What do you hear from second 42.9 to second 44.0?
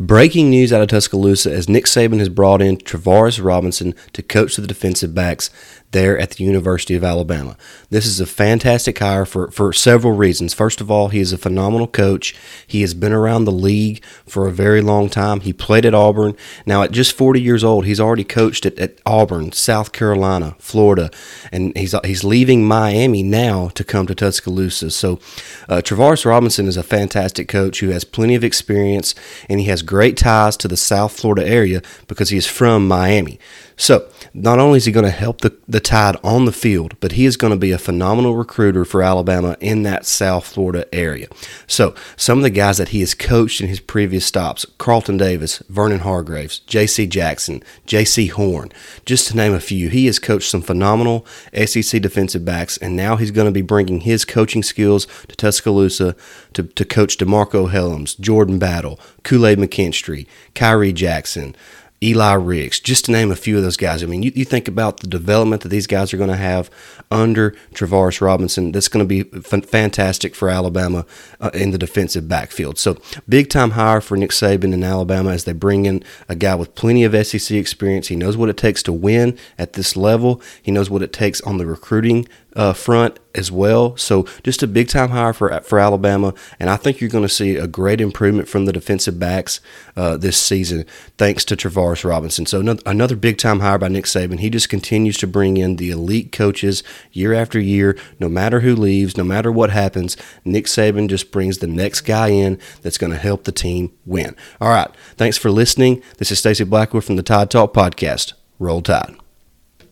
has coached in his